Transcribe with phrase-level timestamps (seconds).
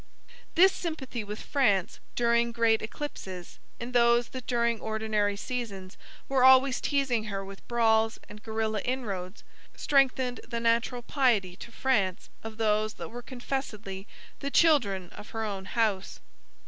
[0.55, 5.95] This sympathy with France during great eclipses, in those that during ordinary seasons
[6.27, 9.43] were always teasing her with brawls and guerilla inroads,
[9.75, 14.07] strengthened the natural piety to France of those that were confessedly
[14.39, 16.19] the children of her own house.